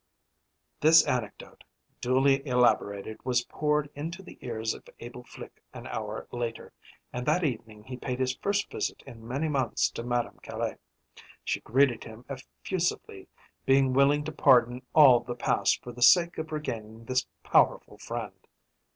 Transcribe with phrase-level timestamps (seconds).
[0.79, 1.63] This anecdote,
[1.99, 6.73] duly elaborated, was poured into the ears of Abel Flique an hour later,
[7.13, 10.73] and that evening he paid his first visit in many months to Madame Caille.
[11.43, 13.27] She greeted him effusively,
[13.67, 18.47] being willing to pardon all the past for the sake of regaining this powerful friend.